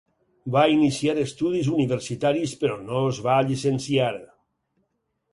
[0.53, 4.09] Va iniciar estudis universitaris però no es va llicenciar.